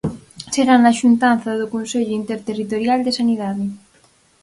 [0.53, 3.65] Será na xuntanza do Consello Interterritorial de Sanidade.